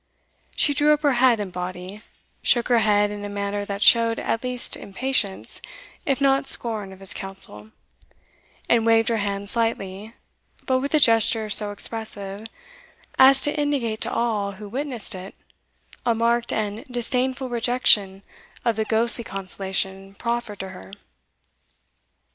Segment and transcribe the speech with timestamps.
[0.55, 2.01] She drew up her head and body,
[2.41, 5.61] shook her head in a manner that showed at least impatience,
[6.07, 7.69] if not scorn of his counsel,
[8.67, 10.15] and waved her hand slightly,
[10.65, 12.47] but with a gesture so expressive,
[13.19, 15.35] as to indicate to all who witnessed it
[16.03, 18.23] a marked and disdainful rejection
[18.65, 20.93] of the ghostly consolation proffered to her.